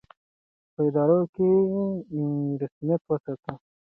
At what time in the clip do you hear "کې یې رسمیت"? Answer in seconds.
1.35-3.01